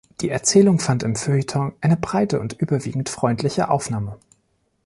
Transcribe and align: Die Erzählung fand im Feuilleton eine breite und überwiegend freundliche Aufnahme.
Die 0.21 0.31
Erzählung 0.31 0.79
fand 0.79 1.03
im 1.03 1.15
Feuilleton 1.15 1.73
eine 1.79 1.95
breite 1.95 2.39
und 2.39 2.53
überwiegend 2.53 3.07
freundliche 3.09 3.69
Aufnahme. 3.69 4.17